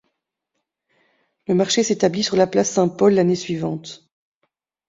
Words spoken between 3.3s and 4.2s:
suivante.